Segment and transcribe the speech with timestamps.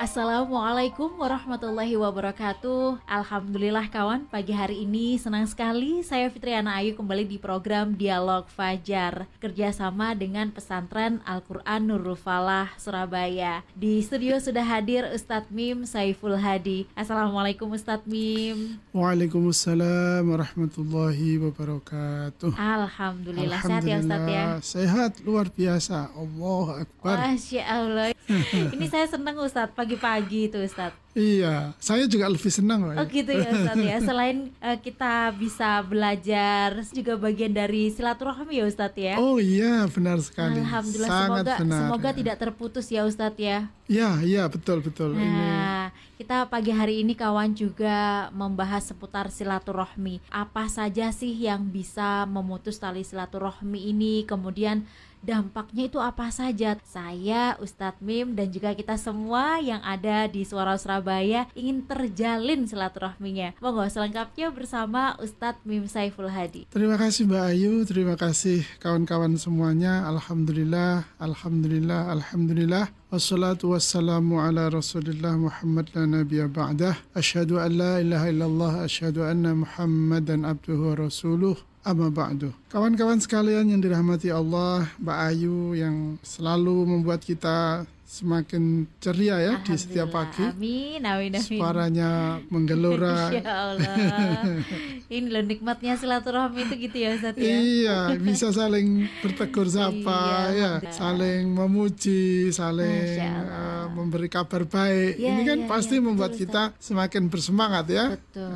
[0.00, 3.04] Assalamualaikum warahmatullahi wabarakatuh.
[3.04, 9.28] Alhamdulillah kawan, pagi hari ini senang sekali saya Fitriana Ayu kembali di program Dialog Fajar
[9.36, 13.60] Kerjasama dengan pesantren Al-Quran Nurul Falah Surabaya.
[13.76, 16.88] Di studio sudah hadir Ustadz Mim Saiful Hadi.
[16.96, 18.80] Assalamualaikum Ustadz Mim.
[18.96, 22.56] Waalaikumsalam warahmatullahi wabarakatuh.
[22.56, 24.44] Alhamdulillah, sehat ya Ustadz ya?
[24.64, 26.08] Sehat luar biasa.
[26.16, 27.16] Allah Akbar.
[27.28, 28.06] Masya Allah.
[28.74, 30.96] Ini saya senang Ustadz pagi-pagi itu Ustadz.
[31.12, 33.96] Iya, saya juga lebih senang Oh gitu ya Ustadz ya.
[34.08, 39.14] Selain uh, kita bisa belajar juga bagian dari silaturahmi ya Ustadz ya?
[39.20, 40.64] Oh iya benar sekali.
[40.64, 42.16] Alhamdulillah Sangat semoga, benar, semoga ya.
[42.16, 43.68] tidak terputus ya Ustadz ya?
[43.84, 45.12] Iya, iya betul betul.
[45.12, 50.24] Ini Nah, kita pagi hari ini kawan juga membahas seputar silaturahmi.
[50.32, 54.24] Apa saja sih yang bisa memutus tali silaturahmi ini?
[54.24, 54.88] Kemudian
[55.22, 56.76] dampaknya itu apa saja?
[56.82, 63.54] Saya, Ustadz Mim dan juga kita semua yang ada di Suara Surabaya ingin terjalin silaturahminya.
[63.62, 66.68] Monggo selengkapnya bersama Ustadz Mim Saiful Hadi.
[66.68, 75.36] Terima kasih Mbak Ayu, terima kasih kawan-kawan semuanya Alhamdulillah, Alhamdulillah, Alhamdulillah Wassalatu wassalamu ala rasulillah
[75.36, 81.56] Muhammad la nabiya ba'dah Ashadu an la ilaha illallah Ashadu anna Muhammadan abduhu wa rasuluh
[81.82, 82.54] Amma ba'du.
[82.70, 87.82] Kawan-kawan sekalian yang dirahmati Allah Mbak Ayu yang selalu membuat kita
[88.12, 91.40] semakin ceria ya di setiap pagi Amin, amin, amin.
[91.40, 93.96] Suaranya menggelora Insya Allah.
[95.08, 97.56] Ini loh nikmatnya silaturahmi itu gitu ya Ustaz ya.
[97.56, 105.16] Iya, bisa saling bertegur sapa, Iya, ya, saling memuji, saling eh, memberi kabar baik.
[105.16, 108.04] Iya, ini kan iya, pasti iya, membuat betul, kita semakin bersemangat ya.
[108.12, 108.52] Betul.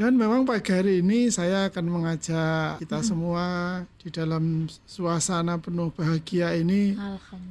[0.00, 3.44] Dan memang pagi hari ini saya akan mengajak kita semua
[4.00, 6.96] di dalam suasana penuh bahagia ini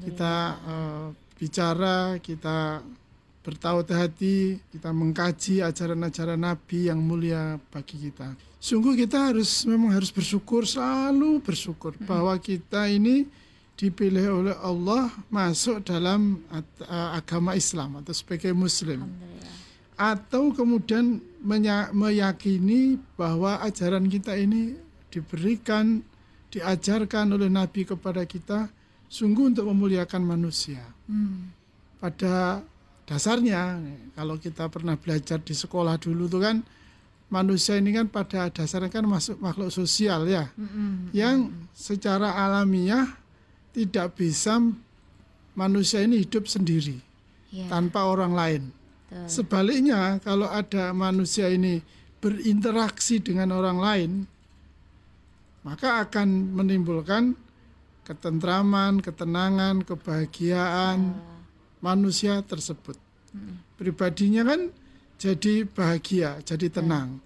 [0.06, 0.34] kita
[0.66, 1.06] eh,
[1.44, 2.80] bicara, kita
[3.44, 8.32] bertaut hati, kita mengkaji ajaran-ajaran Nabi yang mulia bagi kita.
[8.64, 13.28] Sungguh kita harus memang harus bersyukur, selalu bersyukur bahwa kita ini
[13.76, 16.40] dipilih oleh Allah masuk dalam
[16.88, 19.04] agama Islam atau sebagai Muslim.
[20.00, 21.20] Atau kemudian
[21.92, 24.80] meyakini bahwa ajaran kita ini
[25.12, 26.00] diberikan,
[26.56, 28.72] diajarkan oleh Nabi kepada kita
[29.14, 30.82] sungguh untuk memuliakan manusia.
[31.06, 31.54] Hmm.
[32.02, 32.66] Pada
[33.06, 33.78] dasarnya,
[34.18, 36.58] kalau kita pernah belajar di sekolah dulu tuh kan
[37.30, 41.10] manusia ini kan pada dasarnya kan masuk makhluk sosial ya, Mm-mm.
[41.14, 43.10] yang secara alamiah
[43.74, 44.58] tidak bisa
[45.54, 46.98] manusia ini hidup sendiri
[47.54, 47.70] Iya.
[47.70, 48.64] tanpa orang lain.
[49.10, 49.30] betul.
[49.30, 51.86] Sebaliknya, kalau ada manusia ini
[52.18, 54.12] berinteraksi dengan orang lain,
[55.62, 57.38] maka akan menimbulkan
[58.04, 61.16] ketentraman, ketenangan, kebahagiaan
[61.80, 63.00] manusia tersebut.
[63.80, 64.70] Pribadinya kan
[65.18, 67.24] jadi bahagia, jadi tenang.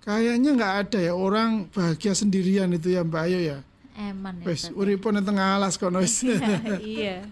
[0.00, 3.58] Kayaknya nggak ada ya orang bahagia sendirian itu ya Mbak Ayu ya.
[4.00, 6.24] Eman ya Wes nang tengah alas kono wis.
[6.80, 7.24] iya.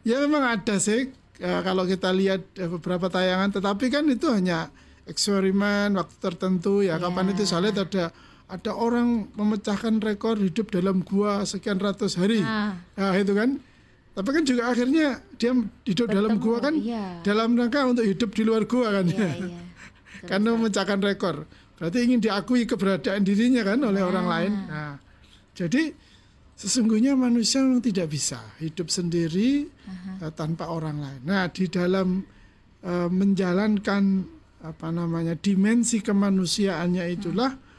[0.00, 4.72] Ya memang ada sih ya, kalau kita lihat eh, beberapa tayangan, tetapi kan itu hanya
[5.04, 6.96] eksperimen waktu tertentu ya.
[6.96, 8.08] Kapan itu saya lihat ada
[8.50, 12.42] ada orang memecahkan rekor hidup dalam gua sekian ratus hari.
[12.42, 12.74] Nah.
[12.98, 13.62] Nah, itu kan.
[14.10, 15.54] Tapi kan juga akhirnya dia
[15.86, 17.22] hidup dalam Bertemu, gua kan iya.
[17.22, 19.06] dalam rangka untuk hidup di luar gua kan.
[19.06, 19.62] Iya, iya.
[20.26, 21.46] Karena memecahkan rekor.
[21.78, 24.52] Berarti ingin diakui keberadaan dirinya kan oleh orang lain.
[24.68, 25.00] Nah,
[25.56, 25.94] jadi
[26.58, 29.64] sesungguhnya manusia memang tidak bisa hidup sendiri
[30.20, 31.20] eh, tanpa orang lain.
[31.24, 32.20] Nah, di dalam
[32.84, 34.02] eh, menjalankan
[34.60, 37.69] apa namanya dimensi kemanusiaannya itulah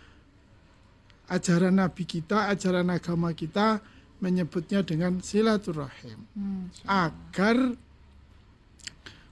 [1.31, 3.79] ajaran Nabi kita, ajaran agama kita
[4.19, 6.69] menyebutnya dengan silaturahim Hmm.
[6.85, 7.57] agar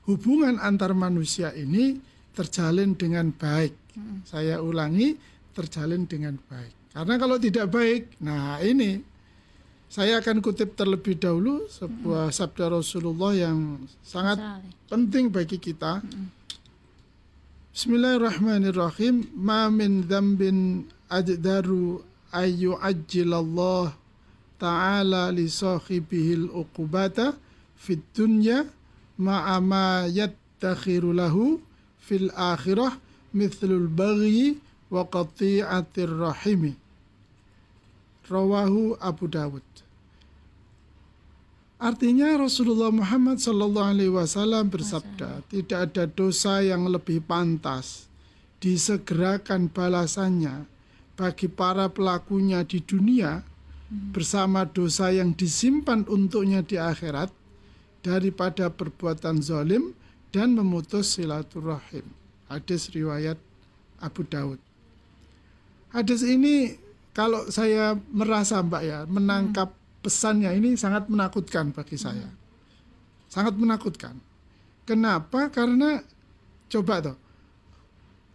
[0.10, 2.00] hubungan antar manusia ini
[2.34, 3.76] terjalin dengan baik.
[4.24, 5.20] Saya ulangi,
[5.52, 6.96] terjalin dengan baik.
[6.96, 9.04] Karena kalau tidak baik, nah ini
[9.92, 14.72] saya akan kutip terlebih dahulu sebuah sabda Rasulullah yang sangat Saleh.
[14.88, 16.00] penting bagi kita.
[17.80, 19.32] Bismillahirrahmanirrahim.
[19.40, 22.04] Ma min dzambin ajdaru
[22.36, 23.96] ayu ajjilallah
[24.60, 27.40] ta'ala li sahibihil uqubata
[27.80, 28.68] fid dunya
[29.16, 31.64] ma'a ma yattakhiru lahu
[32.04, 33.00] fil akhirah
[33.32, 34.60] mithlul baghi
[34.92, 36.76] wa qati'atir rahimi.
[38.28, 39.64] Rawahu Abu Dawud.
[41.80, 48.12] Artinya Rasulullah Muhammad Sallallahu Alaihi Wasallam bersabda, tidak ada dosa yang lebih pantas
[48.60, 50.68] disegerakan balasannya
[51.16, 53.48] bagi para pelakunya di dunia
[54.12, 57.32] bersama dosa yang disimpan untuknya di akhirat
[58.04, 59.96] daripada perbuatan zalim
[60.36, 62.04] dan memutus silaturahim.
[62.52, 63.40] Hadis riwayat
[64.04, 64.60] Abu Daud.
[65.96, 66.76] Hadis ini
[67.16, 72.28] kalau saya merasa Mbak ya menangkap pesannya ini sangat menakutkan bagi saya.
[73.30, 74.18] Sangat menakutkan.
[74.88, 75.54] Kenapa?
[75.54, 76.02] Karena
[76.72, 77.18] coba tuh.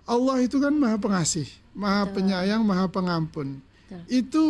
[0.04, 2.14] Allah itu kan Maha Pengasih, Maha Betul.
[2.20, 3.58] Penyayang, Maha Pengampun.
[3.58, 4.00] Betul.
[4.12, 4.44] Itu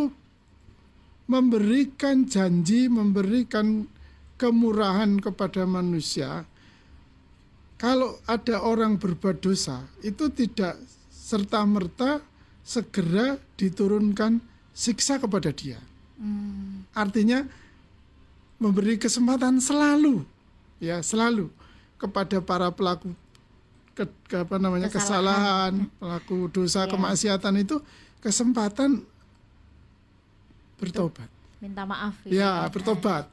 [1.30, 3.86] memberikan janji, memberikan
[4.36, 6.44] kemurahan kepada manusia.
[7.78, 10.78] Kalau ada orang berbuat dosa, itu tidak
[11.08, 12.20] serta-merta
[12.64, 14.42] segera diturunkan
[14.74, 15.78] siksa kepada dia.
[16.14, 16.86] Hmm.
[16.90, 17.42] Artinya
[18.56, 20.22] memberi kesempatan selalu,
[20.78, 21.50] ya selalu
[21.98, 23.10] kepada para pelaku
[23.92, 25.72] ke, ke- apa namanya Kesalahan.
[25.86, 26.90] kesalahan, pelaku dosa Ya.
[26.90, 27.76] kemaksiatan itu
[28.18, 29.02] kesempatan
[30.76, 31.28] bertobat.
[31.58, 32.14] Minta maaf.
[32.22, 33.24] gitu Ya, bertobat,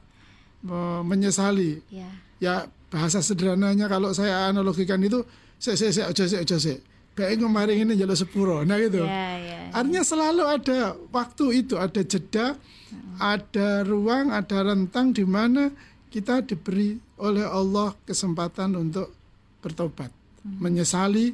[0.60, 1.82] me- menyesali.
[1.88, 2.08] Ya.
[2.38, 2.54] Ya
[2.88, 5.22] bahasa sederhananya kalau saya analogikan itu,
[5.56, 6.78] saya saya saya ojo saya ojo saya.
[7.12, 9.04] Kayak kemarin ini jalur sepuro, nah gitu.
[9.04, 9.51] Ya, ya.
[9.72, 12.54] Artinya selalu ada waktu itu, ada jeda,
[13.16, 15.72] ada ruang, ada rentang di mana
[16.12, 19.08] kita diberi oleh Allah kesempatan untuk
[19.64, 20.12] bertobat,
[20.44, 21.32] menyesali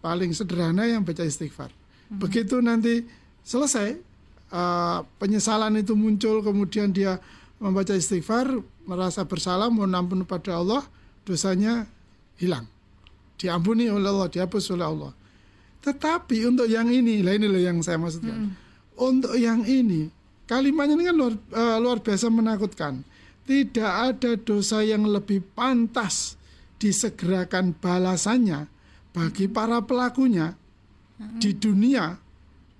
[0.00, 1.68] paling sederhana yang baca istighfar.
[2.08, 3.04] Begitu nanti
[3.44, 4.00] selesai
[4.48, 7.20] uh, penyesalan itu muncul, kemudian dia
[7.60, 8.48] membaca istighfar,
[8.88, 10.82] merasa bersalah, mohon ampun pada Allah,
[11.28, 11.84] dosanya
[12.40, 12.64] hilang
[13.36, 15.12] diampuni oleh Allah, dihapus oleh Allah.
[15.86, 18.50] Tetapi untuk yang ini, lah ini loh yang saya maksudkan.
[18.98, 20.10] Untuk yang ini,
[20.50, 23.06] kalimatnya ini kan luar, eh, luar biasa menakutkan.
[23.46, 26.34] Tidak ada dosa yang lebih pantas
[26.82, 28.66] disegerakan balasannya
[29.14, 30.58] bagi para pelakunya
[31.40, 32.20] di dunia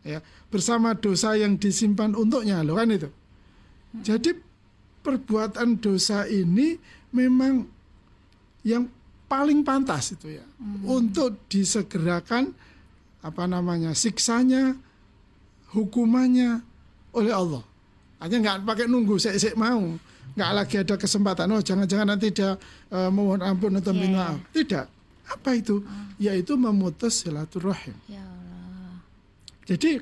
[0.05, 0.21] ya
[0.53, 3.09] bersama dosa yang disimpan untuknya loh kan itu.
[4.03, 4.37] Jadi
[5.01, 6.77] perbuatan dosa ini
[7.15, 7.65] memang
[8.67, 8.91] yang
[9.31, 10.45] paling pantas itu ya
[10.85, 12.53] untuk disegerakan
[13.27, 14.79] apa namanya siksanya
[15.75, 16.63] hukumannya
[17.11, 17.65] oleh Allah.
[18.23, 19.99] Hanya nggak pakai nunggu saya saya mau.
[20.37, 21.51] Nggak lagi ada kesempatan.
[21.51, 22.55] Oh jangan-jangan nanti dia
[22.89, 24.31] eh, mohon ampun atau Iya, minta iya.
[24.31, 24.87] maaf tidak.
[25.27, 25.83] Apa itu?
[26.17, 27.97] Yaitu memutus silaturahim.
[28.07, 29.03] Ya Allah.
[29.67, 29.99] jadi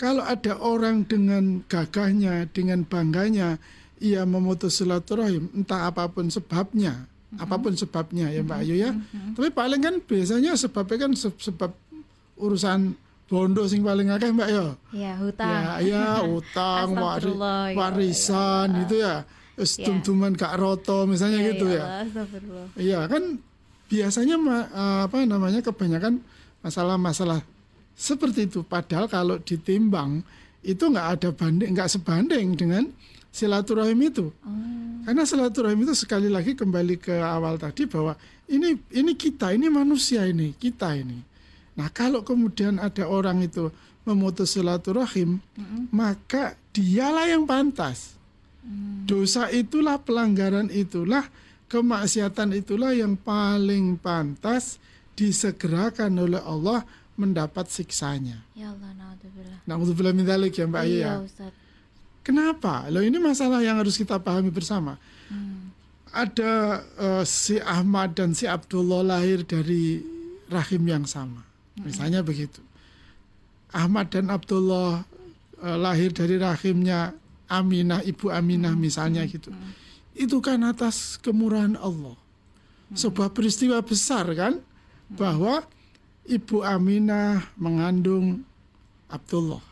[0.00, 3.60] kalau ada orang dengan gagahnya, dengan bangganya,
[4.02, 7.06] ia memutus silaturahim, entah apa pun sebabnya,
[7.38, 8.90] apa pun sebabnya ya Mbak Ayu ya.
[9.38, 11.70] Tapi paling kan biasanya sebabnya kan se- sebab
[12.42, 14.66] urusan bondo sing paling akeh Mbak ya.
[14.92, 15.48] Ya, hutang.
[15.48, 19.16] Ya, ya utang, wari- Astagfirullah, ya warisan itu ya.
[19.52, 19.84] Terus Ya.
[19.86, 21.84] tum-tuman gak roto misalnya gitu ya.
[21.84, 22.66] Allah, astagfirullah.
[22.76, 23.22] Iya kan
[23.86, 24.36] biasanya
[24.68, 26.20] eh, apa namanya kebanyakan
[26.60, 27.40] masalah-masalah
[27.92, 28.60] seperti itu.
[28.62, 30.24] Padahal kalau ditimbang
[30.62, 32.84] itu nggak ada banding, nggak sebanding dengan
[33.28, 34.30] silaturahim itu.
[34.30, 34.50] Oh,
[35.02, 38.14] Karena silaturahim itu sekali lagi kembali ke awal tadi bahwa
[38.46, 41.18] ini ini kita, ini manusia ini, kita ini.
[41.78, 43.72] Nah kalau kemudian ada orang itu
[44.02, 45.38] memutus silaturahim,
[45.94, 48.18] maka dialah yang pantas.
[49.06, 51.26] Dosa itulah pelanggaran itulah
[51.72, 54.76] kemaksiatan itulah yang paling pantas
[55.16, 56.84] disegerakan oleh Allah
[57.16, 58.44] mendapat siksanya.
[58.52, 58.92] ya Allah,
[59.64, 60.12] naudzubillah.
[60.12, 60.92] Min dzalik ya Mbak ya.
[60.92, 61.52] Iya, Ustaz.
[62.22, 62.86] Kenapa?
[62.92, 65.00] Loh ini masalah yang harus kita pahami bersama.
[65.26, 65.74] Hmm.
[66.12, 70.04] Ada eh, si Ahmad dan si Abdullah lahir dari
[70.52, 71.42] rahim yang sama.
[71.80, 72.60] Misalnya begitu.
[73.72, 75.08] Ahmad dan Abdullah
[75.64, 77.16] eh, lahir dari rahimnya
[77.48, 79.52] Aminah, Ibu Aminah misalnya gitu.
[80.12, 82.16] Itu kan atas kemurahan Allah.
[82.92, 84.60] Sebuah peristiwa besar kan
[85.08, 85.64] bahwa
[86.28, 88.44] Ibu Aminah mengandung
[89.08, 89.64] Abdullah.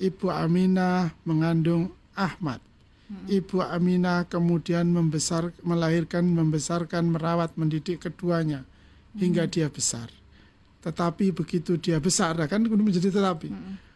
[0.00, 2.60] Ibu Aminah mengandung Ahmad.
[3.28, 8.64] Ibu Aminah kemudian membesar, melahirkan, membesarkan, merawat, mendidik keduanya
[9.16, 10.08] hingga dia besar.
[10.84, 13.48] Tetapi begitu dia besar, nah kan kemudian menjadi tetapi.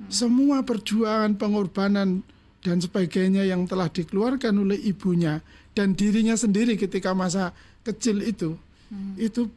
[0.09, 2.25] Semua perjuangan, pengorbanan
[2.65, 5.45] dan sebagainya yang telah dikeluarkan oleh ibunya
[5.77, 7.53] dan dirinya sendiri ketika masa
[7.85, 8.57] kecil itu,
[9.21, 9.53] itu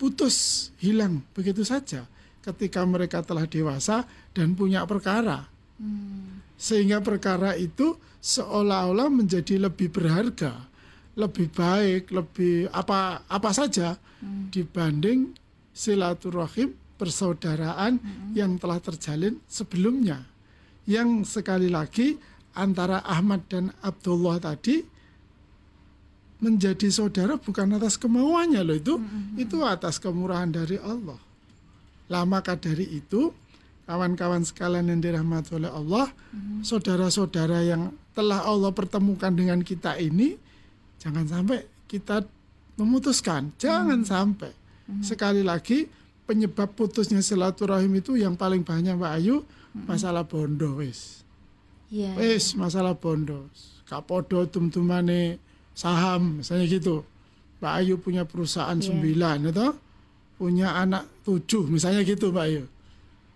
[0.00, 1.20] putus, hilang.
[1.36, 2.08] Begitu saja
[2.40, 5.46] ketika mereka telah dewasa dan punya perkara.
[5.80, 6.44] Hmm.
[6.60, 10.68] sehingga perkara itu seolah-olah menjadi lebih berharga,
[11.16, 13.96] lebih baik, lebih apa apa saja
[14.52, 15.32] dibanding
[15.80, 17.96] silaturahim persaudaraan
[18.36, 20.20] yang telah terjalin sebelumnya.
[20.84, 22.20] Yang sekali lagi
[22.52, 24.84] antara Ahmad dan Abdullah tadi
[26.40, 28.94] menjadi saudara bukan atas kemauannya loh itu,
[29.40, 31.16] itu atas kemurahan dari Allah.
[32.12, 33.32] Lah maka dari itu
[33.88, 36.12] kawan-kawan sekalian yang dirahmati oleh Allah,
[36.60, 40.36] saudara-saudara yang telah Allah pertemukan dengan kita ini
[41.00, 42.24] jangan sampai kita
[42.76, 44.52] memutuskan, jangan sampai.
[44.98, 45.86] Sekali lagi
[46.26, 49.46] penyebab putusnya silaturahim itu yang paling banyak Mbak Ayu
[49.86, 51.22] masalah bondo wis.
[51.90, 52.14] Iya.
[52.18, 53.46] Wis masalah bondo.
[53.86, 55.38] Gak podo tum-tumane
[55.74, 57.06] saham misalnya gitu.
[57.58, 58.86] Mbak Ayu punya perusahaan Iya.
[58.90, 59.66] sembilan itu
[60.38, 62.64] punya anak tujuh misalnya gitu Mbak Ayu.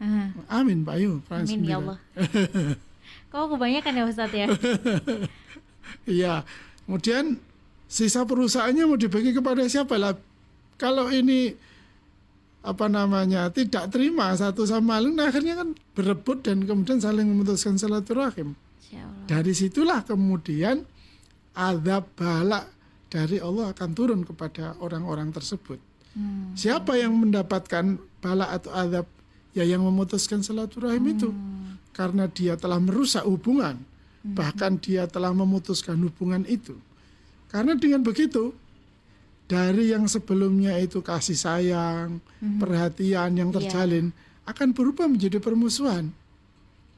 [0.02, 1.12] Ah, Amin Mbak Ayu.
[1.26, 1.76] amin ya sembilan.
[1.82, 1.98] Allah.
[3.30, 4.46] Kok kebanyakan ya Ustadz ya?
[6.08, 6.34] Iya.
[6.84, 7.36] Kemudian
[7.88, 10.16] sisa perusahaannya mau dibagi kepada siapa lah?
[10.76, 11.54] Kalau ini
[12.64, 17.76] apa namanya tidak terima satu sama lain, nah akhirnya kan berebut dan kemudian saling memutuskan
[17.76, 18.56] silaturahim.
[19.24, 20.84] Dari situlah kemudian
[21.56, 22.68] azab balak
[23.08, 25.80] dari Allah akan turun kepada orang-orang tersebut.
[26.14, 26.52] Hmm.
[26.54, 29.06] Siapa yang mendapatkan balak atau azab?
[29.54, 31.30] Ya yang memutuskan silaturahim itu.
[31.94, 33.78] Karena dia telah merusak hubungan.
[34.24, 36.74] Bahkan dia telah memutuskan hubungan itu.
[37.54, 38.50] Karena dengan begitu,
[39.44, 43.56] dari yang sebelumnya itu kasih sayang, perhatian yang Iya.
[43.60, 44.06] terjalin,
[44.48, 46.12] akan berubah menjadi permusuhan.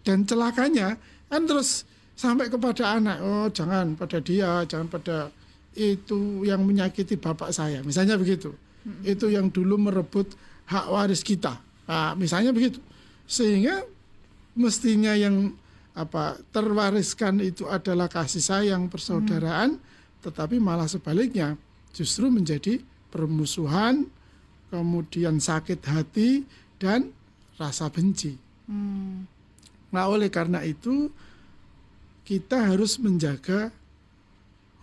[0.06, 0.94] Dan celakanya
[1.26, 1.82] kan terus
[2.14, 5.34] sampai kepada anak, oh jangan pada dia, jangan pada
[5.74, 7.82] itu yang menyakiti bapak saya.
[7.82, 8.54] Misalnya begitu.
[9.02, 10.30] Itu yang dulu merebut
[10.70, 11.58] hak waris kita.
[11.90, 12.78] Nah, misalnya begitu.
[13.26, 13.82] Sehingga
[14.54, 15.50] mestinya yang
[15.96, 19.82] apa terwariskan itu adalah kasih sayang persaudaraan,
[20.22, 21.58] tetapi malah sebaliknya
[21.96, 24.04] justru menjadi permusuhan,
[24.68, 26.44] kemudian sakit hati
[26.76, 27.08] dan
[27.56, 28.36] rasa benci.
[28.68, 29.24] Hmm.
[29.88, 31.08] Nah, oleh karena itu
[32.28, 33.72] kita harus menjaga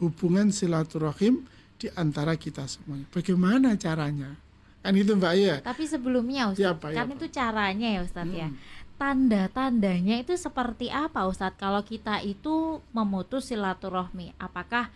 [0.02, 1.46] hubungan silaturahim
[1.78, 3.06] di antara kita semuanya.
[3.14, 4.34] Bagaimana caranya?
[4.82, 5.56] Kan itu Mbak ya.
[5.62, 7.16] Tapi sebelumnya Ustadz, Ya, Pak, ya, kan Pak.
[7.22, 8.48] itu caranya ya Ustadz ya.
[8.50, 8.58] Hmm.
[8.98, 14.32] Tanda-tandanya itu seperti apa Ustadz kalau kita itu memutus silaturahmi?
[14.40, 14.90] Apakah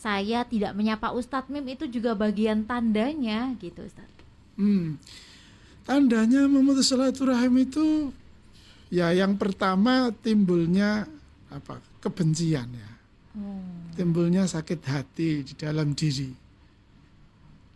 [0.00, 4.24] saya tidak menyapa Ustadz Mim itu juga bagian tandanya gitu Ustadz?
[4.56, 4.96] Hmm.
[5.84, 8.08] Tandanya memutus silaturahim itu
[8.88, 11.04] ya yang pertama timbulnya
[11.52, 11.84] apa?
[12.00, 12.90] kebencian ya.
[13.36, 13.60] Oh.
[13.92, 16.32] Timbulnya sakit hati di dalam diri.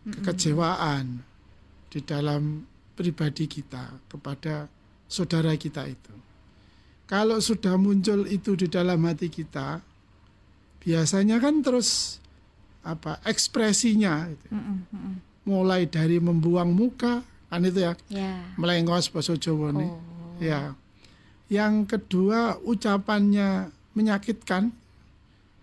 [0.04, 1.21] Kekecewaan
[1.93, 2.64] di dalam
[2.97, 4.69] pribadi kita kepada
[5.09, 6.14] saudara kita itu.
[7.04, 9.85] Kalau sudah muncul itu di dalam hati kita,
[10.85, 12.21] biasanya kan terus
[12.85, 14.47] apa ekspresinya gitu.
[14.53, 15.14] Mm-mm, mm-mm.
[15.45, 18.45] mulai dari membuang muka kan itu ya Ya.
[18.57, 20.00] melengos bahasa Jawa nih Oh.
[20.38, 20.61] ya
[21.49, 24.73] yang kedua ucapannya menyakitkan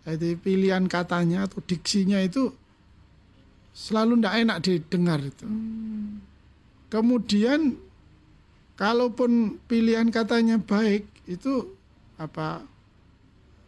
[0.01, 2.50] jadi pilihan katanya atau diksinya itu
[3.72, 6.25] selalu tidak enak didengar itu Hmm.
[6.90, 7.78] kemudian
[8.74, 11.70] kalaupun pilihan katanya baik itu
[12.18, 12.66] apa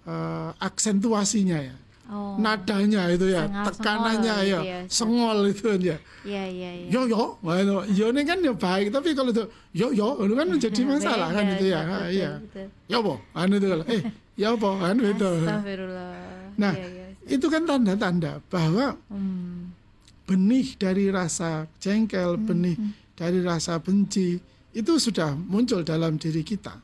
[0.05, 2.35] eh, aksentuasinya ya Oh.
[2.35, 4.91] nadanya itu ya tekanannya gitu ya ya, Ustaz.
[4.91, 6.87] sengol itu ya Iya iya iya.
[6.91, 7.39] yo yo
[7.89, 11.45] yo ini kan ya baik tapi kalau itu yo yo itu kan menjadi masalah kan
[11.55, 12.67] itu ya betul, Ah, iya betul.
[12.85, 14.01] ya apa kan itu kalau eh
[14.35, 15.29] ya apa kan itu.
[16.53, 17.07] Nah, Iya, iya.
[17.25, 19.71] itu kan tanda-tanda bahwa Hmm.
[20.27, 22.77] benih dari rasa jengkel benih
[23.15, 24.37] dari rasa benci
[24.71, 26.77] itu sudah muncul dalam diri kita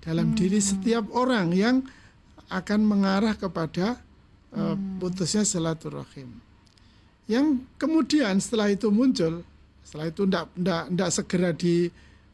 [0.00, 1.76] dalam diri setiap orang yang
[2.52, 3.96] akan mengarah kepada
[4.52, 6.28] eh, putusnya silaturahim.
[7.30, 9.40] Yang kemudian setelah itu muncul
[9.82, 11.88] setelah itu ndak ndak ndak segera di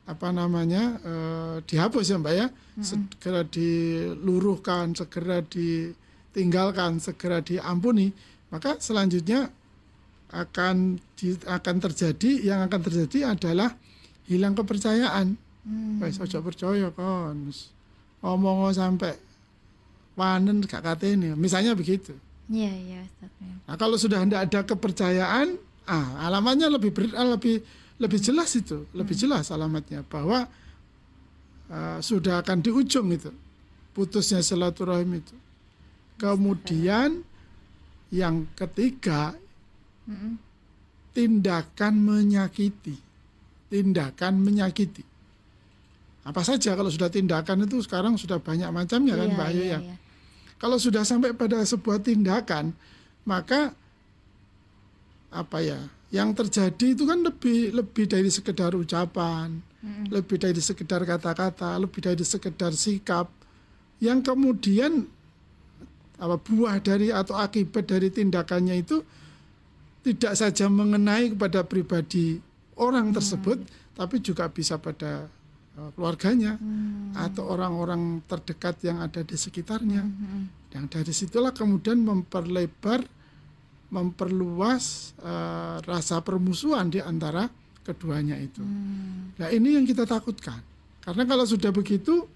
[0.09, 2.47] apa namanya eh, dihapus ya mbak ya?
[2.79, 8.15] Segera diluruhkan segera ditinggalkan segera diampuni
[8.55, 9.51] maka selanjutnya
[10.29, 13.77] akan di- akan terjadi yang akan terjadi adalah
[14.29, 15.37] hilang kepercayaan.
[15.69, 16.01] Hmm.
[16.01, 17.53] wes ojo percaya kon.
[18.25, 19.17] Ngomong sampai
[20.19, 22.11] wanen gak katene misalnya begitu
[22.49, 23.29] Iya iya Ustaz.
[23.45, 23.53] ya.
[23.69, 27.61] Nah, kalau sudah tidak ada kepercayaan, ah, alamatnya lebih ber, ah, lebih
[28.01, 30.49] lebih jelas itu, lebih jelas alamatnya bahwa
[31.69, 33.29] ah, sudah akan di ujung itu
[33.93, 35.37] putusnya silaturahim itu.
[36.17, 37.21] Kemudian
[38.09, 39.37] yang ketiga
[40.09, 40.41] Mm-mm.
[41.13, 42.97] tindakan menyakiti,
[43.69, 45.05] tindakan menyakiti.
[46.25, 49.69] Apa saja kalau sudah tindakan itu sekarang sudah banyak macamnya kan Iya, Mbak Ayu iya,
[49.69, 49.81] ya.
[49.85, 49.97] iya.
[50.59, 52.75] Kalau sudah sampai pada sebuah tindakan,
[53.23, 53.73] maka
[55.31, 55.79] apa ya?
[56.09, 60.11] Yang terjadi itu kan lebih lebih dari sekedar ucapan, Mm-mm.
[60.11, 63.31] lebih dari sekedar kata-kata, lebih dari sekedar sikap.
[64.03, 65.07] Yang kemudian
[66.19, 69.05] apa buah dari atau akibat dari tindakannya itu
[70.03, 72.43] tidak saja mengenai kepada pribadi
[72.75, 73.63] orang tersebut,
[73.95, 75.29] tapi juga bisa pada
[75.95, 77.15] keluarganya Hmm.
[77.15, 80.03] atau orang-orang terdekat yang ada di sekitarnya.
[80.03, 80.51] Hmm.
[80.69, 83.01] Dan dari situlah kemudian memperlebar,
[83.89, 87.49] memperluas uh, rasa permusuhan di antara
[87.87, 88.61] keduanya itu.
[88.61, 89.33] Hmm.
[89.41, 90.61] Nah ini yang kita takutkan.
[91.01, 92.29] Karena kalau sudah begitu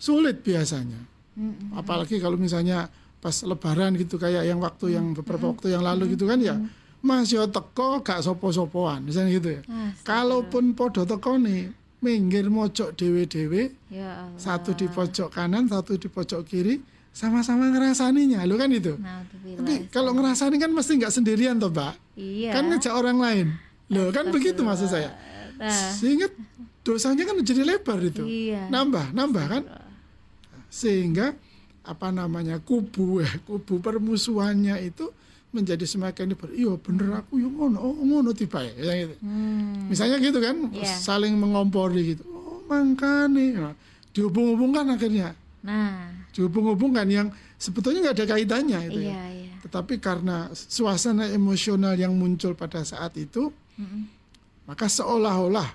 [0.00, 1.04] sulit biasanya.
[1.36, 1.76] Hmm.
[1.76, 2.88] Apalagi kalau misalnya
[3.20, 6.56] pas lebaran gitu kayak yang waktu yang beberapa waktu yang lalu gitu kan ya.
[7.04, 9.60] Mas yo teko gak sopo-sopoan misalnya gitu ya.
[9.60, 10.00] Astagfirullah.
[10.08, 14.36] Kalaupun podo teko nih minggir mojok dewe-dewe ya Allah.
[14.36, 19.00] satu di pojok kanan, satu di pojok kiri, sama-sama ngerasaninya, lo kan itu.
[19.00, 19.58] Naudzubillah.
[19.64, 21.94] Tapi kalau ngerasani kan mesti nggak sendirian toh, Mbak.
[22.20, 22.52] iya.
[22.52, 23.46] Kan ngejak orang lain.
[23.88, 25.16] Loh, kan begitu maksud saya.
[25.56, 26.28] Nah, Sehingga
[26.84, 28.20] dosanya kan jadi lebar itu.
[28.28, 28.68] iya.
[28.68, 29.62] Nambah, nambah kan?
[30.68, 31.32] Sehingga
[31.84, 35.12] apa namanya kubu ya, kubu permusuhannya itu
[35.54, 36.50] menjadi semakin lebar.
[36.50, 38.74] Iya bener aku yang ngono, oh ngono tiba ya.
[38.74, 39.14] Gitu.
[39.22, 39.86] Hmm.
[39.86, 40.90] Misalnya gitu kan, Iya.
[40.90, 42.26] saling mengompori gitu.
[42.26, 43.74] Oh makanya, Nah,
[44.10, 49.14] dihubung-hubungkan akhirnya, Nah, dihubung-hubungkan yang sebetulnya nggak ada kaitannya itu ya.
[49.14, 49.54] iya iya.
[49.62, 54.02] Tetapi karena suasana emosional yang muncul pada saat itu, Mm-mm.
[54.66, 55.72] maka seolah-olah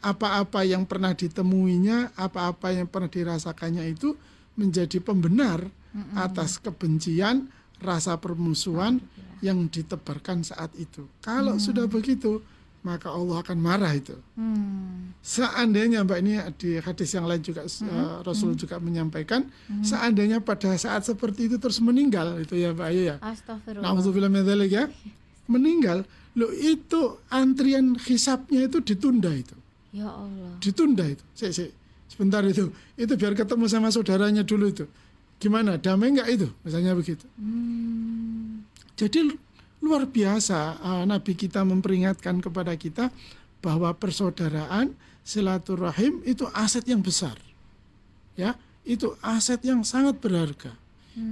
[0.00, 4.14] apa-apa yang pernah ditemuinya, apa-apa yang pernah dirasakannya itu
[4.54, 5.66] menjadi pembenar
[6.12, 7.48] atas kebencian,
[7.80, 9.00] rasa permusuhan
[9.44, 11.04] yang ditebarkan saat itu.
[11.20, 12.40] Kalau sudah begitu,
[12.86, 14.14] maka Allah akan marah itu.
[14.38, 15.10] Hmm.
[15.18, 19.42] Seandainya Mbak ini di hadis yang lain juga eh, Rasul juga menyampaikan,
[19.82, 23.16] seandainya pada saat seperti itu terus meninggal itu ya Mbak Ayu ya.
[23.18, 24.30] Astagfirullah.
[24.30, 24.84] Min dzalik ya.
[25.46, 26.02] Meninggal,
[26.34, 29.54] lo itu antrian hisapnya itu ditunda itu.
[29.94, 30.58] Ya Allah.
[30.62, 31.22] Ditunda itu.
[31.34, 31.70] Sik, sik.
[32.10, 32.70] Sebentar itu.
[32.94, 34.86] Itu biar ketemu sama saudaranya dulu itu.
[35.36, 35.76] Gimana?
[35.76, 36.48] Damai nggak itu?
[36.64, 37.24] Misalnya begitu.
[37.36, 38.64] Hmm.
[38.96, 39.40] Jadi lu-
[39.84, 43.12] luar biasa uh, Nabi kita memperingatkan kepada kita
[43.60, 47.36] bahwa persaudaraan silaturahim itu aset yang besar.
[48.36, 50.72] Ya, itu aset yang sangat berharga.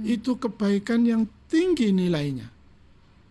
[0.01, 2.49] Itu kebaikan yang tinggi nilainya.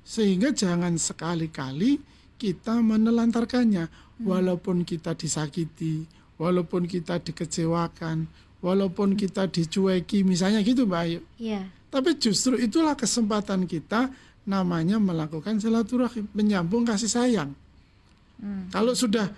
[0.07, 1.99] Sehingga jangan sekali-kali
[2.39, 3.91] kita menelantarkannya
[4.23, 6.07] walaupun kita disakiti,
[6.39, 8.31] walaupun kita dikecewakan,
[8.65, 11.21] walaupun kita dicueki misalnya gitu Mbak Ayu.
[11.37, 11.69] Iya.
[11.93, 14.09] Tapi justru itulah kesempatan kita
[14.49, 17.53] namanya melakukan silaturahim, menyambung kasih sayang.
[18.41, 18.73] Hmm.
[18.73, 19.29] Kalau sudah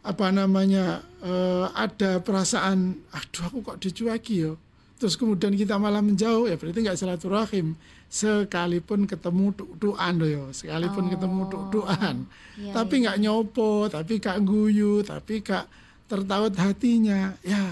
[0.00, 4.56] apa namanya eh, ada perasaan, aduh aku kok dicueki yo,
[4.96, 7.76] terus kemudian kita malah menjauh, ya berarti nggak silaturahim.
[8.08, 12.16] Sekalipun ketemu tuk-tukan loh yo, sekalipun Oh, ketemu tuk-tukan,
[12.56, 15.68] iya, tapi nggak nyopo, tapi gak guyu, tapi gak
[16.08, 17.68] tertaut hatinya, ya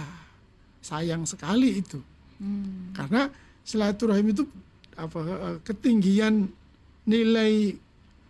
[0.86, 1.98] sayang sekali itu.
[2.38, 2.94] Hmm.
[2.94, 3.26] Karena
[3.66, 4.46] silaturahim itu
[4.94, 6.46] apa eh, ketinggian
[7.10, 7.74] nilai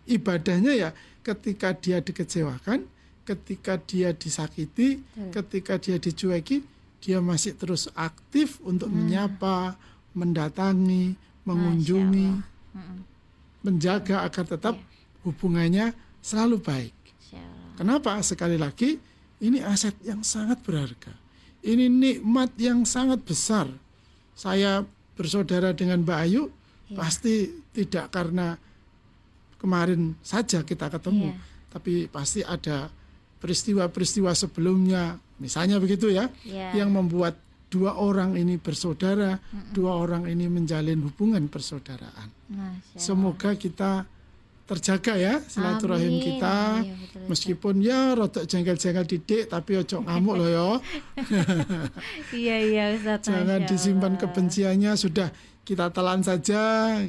[0.09, 0.89] ibadahnya ya
[1.21, 2.89] ketika dia dikecewakan,
[3.27, 5.29] ketika dia disakiti, Betul.
[5.37, 6.65] ketika dia dicueki,
[7.03, 9.77] dia masih terus aktif untuk menyapa,
[10.17, 11.13] mendatangi,
[11.45, 12.29] mengunjungi,
[12.73, 12.99] Mm-mm.
[13.61, 14.75] menjaga agar tetap
[15.27, 15.91] hubungannya
[16.23, 16.97] selalu baik.
[17.77, 18.17] Kenapa?
[18.25, 18.97] Sekali lagi,
[19.37, 21.13] ini aset yang sangat berharga.
[21.65, 23.67] Ini nikmat yang sangat besar.
[24.37, 24.85] Saya
[25.17, 26.43] bersaudara dengan Mbak Ayu,
[26.87, 26.95] Iya.
[26.95, 27.33] pasti
[27.73, 28.55] tidak karena
[29.57, 31.41] kemarin saja kita ketemu, Iya.
[31.73, 32.87] tapi pasti ada
[33.41, 36.77] peristiwa-peristiwa sebelumnya, misalnya begitu ya, Iya.
[36.85, 37.35] yang membuat
[37.67, 39.41] dua orang ini bersaudara,
[39.75, 42.31] dua orang ini menjalin hubungan persaudaraan.
[42.95, 44.07] Semoga kita
[44.67, 46.23] terjaga ya silaturahim Amin.
[46.27, 46.57] kita.
[46.83, 47.27] Iya, betul, betul.
[47.31, 50.67] Meskipun ya rotok jengkel-jengkel didik tapi ojo ngamuk loh ya.
[52.35, 53.31] Iya iya Ustaz.
[53.31, 54.21] Jangan Masya disimpan Allah.
[54.27, 55.29] kebenciannya sudah
[55.63, 56.63] kita telan saja,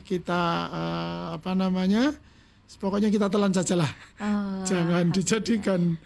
[0.07, 2.15] kita eh, apa namanya?
[2.79, 3.91] Pokoknya kita telan sajalah.
[4.23, 5.97] Oh, Jangan dijadikan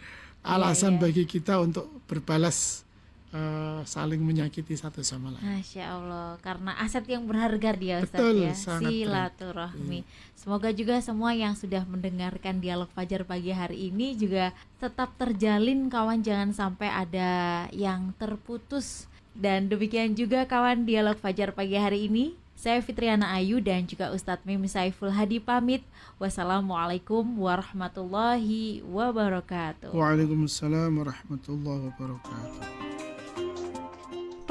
[0.46, 1.00] alasan iya.
[1.04, 2.82] bagi kita untuk berbalas
[3.33, 5.42] eh, saling menyakiti satu sama lain.
[5.42, 10.01] Masya Allah, karena aset yang berharga dia Ustaz Betul, ya, sangat silaturahmi.
[10.37, 16.21] Semoga juga semua yang sudah mendengarkan dialog Fajar pagi hari ini juga tetap terjalin kawan,
[16.21, 19.09] jangan sampai ada yang terputus.
[19.33, 22.37] Dan demikian juga kawan dialog Fajar pagi hari ini.
[22.62, 25.83] Saya Fitriana Ayu dan juga Ustadz Mimi Saiful Hadi pamit.
[26.23, 29.90] Wassalamualaikum warahmatullahi wabarakatuh.
[29.90, 32.91] Waalaikumsalam warahmatullahi wabarakatuh.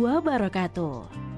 [0.00, 1.29] wabarakatuh.